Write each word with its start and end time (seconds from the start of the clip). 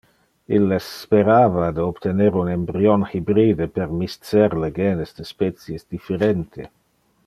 Illes 0.59 0.85
sperava 1.01 1.67
de 1.79 1.85
obtener 1.89 2.31
un 2.43 2.49
embryon 2.55 3.05
hybride 3.11 3.69
per 3.79 3.89
miscer 4.03 4.51
le 4.65 4.73
genes 4.81 5.17
de 5.21 5.31
species 5.37 5.89
differente. 5.97 6.71